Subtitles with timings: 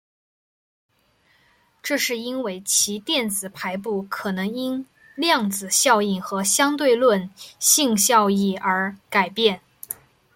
[1.83, 9.61] 这是因为其电子排布可能因量子效应和相对论性效应而改变。